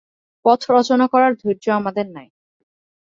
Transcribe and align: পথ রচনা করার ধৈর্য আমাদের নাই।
পথ 0.45 0.61
রচনা 0.69 1.05
করার 1.07 1.31
ধৈর্য 1.35 1.65
আমাদের 1.71 2.05
নাই। 2.11 2.27